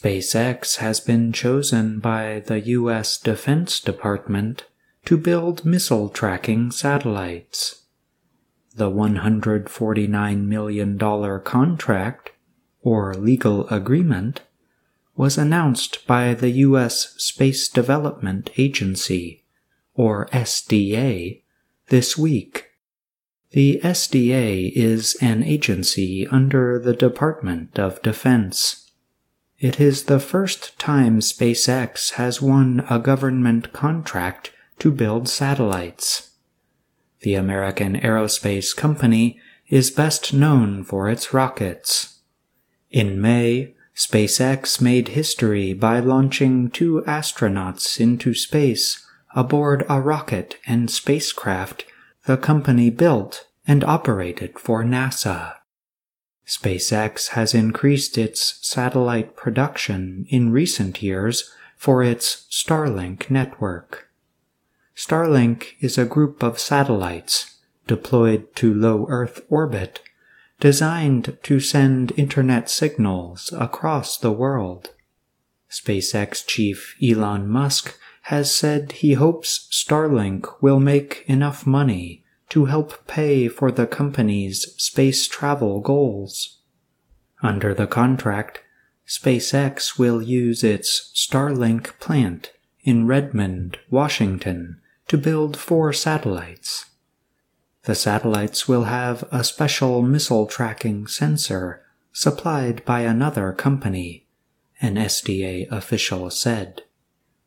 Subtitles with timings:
[0.00, 3.18] SpaceX has been chosen by the U.S.
[3.18, 4.64] Defense Department
[5.04, 7.82] to build missile tracking satellites.
[8.74, 10.98] The $149 million
[11.40, 12.30] contract,
[12.80, 14.40] or legal agreement,
[15.16, 17.14] was announced by the U.S.
[17.18, 19.44] Space Development Agency,
[19.92, 21.42] or SDA,
[21.88, 22.68] this week.
[23.50, 28.89] The SDA is an agency under the Department of Defense.
[29.60, 36.30] It is the first time SpaceX has won a government contract to build satellites.
[37.20, 42.20] The American aerospace company is best known for its rockets.
[42.90, 49.06] In May, SpaceX made history by launching two astronauts into space
[49.36, 51.84] aboard a rocket and spacecraft
[52.24, 55.59] the company built and operated for NASA.
[56.50, 64.10] SpaceX has increased its satellite production in recent years for its Starlink network.
[64.96, 70.00] Starlink is a group of satellites deployed to low Earth orbit
[70.58, 74.90] designed to send internet signals across the world.
[75.70, 83.06] SpaceX chief Elon Musk has said he hopes Starlink will make enough money to help
[83.06, 86.58] pay for the company's space travel goals.
[87.42, 88.60] Under the contract,
[89.06, 96.86] SpaceX will use its Starlink plant in Redmond, Washington, to build four satellites.
[97.84, 104.26] The satellites will have a special missile tracking sensor supplied by another company,
[104.80, 106.82] an SDA official said.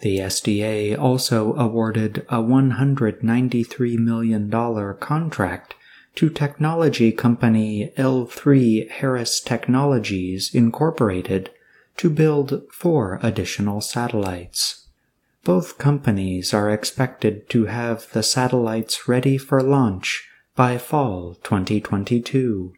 [0.00, 4.50] The SDA also awarded a $193 million
[4.98, 5.74] contract
[6.16, 11.50] to technology company L3 Harris Technologies Incorporated
[11.96, 14.88] to build four additional satellites.
[15.44, 22.74] Both companies are expected to have the satellites ready for launch by fall 2022.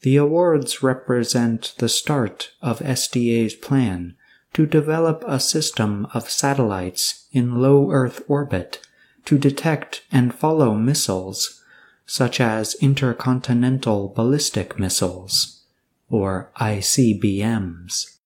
[0.00, 4.16] The awards represent the start of SDA's plan
[4.54, 8.80] to develop a system of satellites in low Earth orbit
[9.24, 11.62] to detect and follow missiles,
[12.06, 15.64] such as intercontinental ballistic missiles,
[16.08, 18.18] or ICBMs.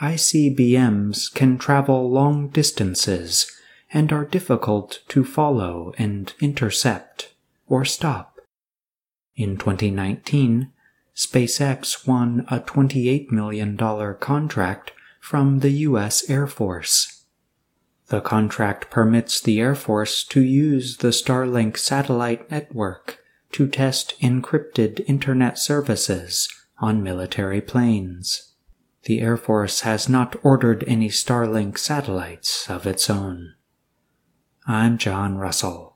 [0.00, 3.50] ICBMs can travel long distances
[3.92, 7.34] and are difficult to follow and intercept
[7.66, 8.38] or stop.
[9.36, 10.72] In 2019,
[11.14, 13.76] SpaceX won a $28 million
[14.20, 16.28] contract from the U.S.
[16.28, 17.24] Air Force.
[18.08, 23.20] The contract permits the Air Force to use the Starlink satellite network
[23.52, 26.48] to test encrypted Internet services
[26.78, 28.54] on military planes.
[29.04, 33.54] The Air Force has not ordered any Starlink satellites of its own.
[34.66, 35.89] I'm John Russell.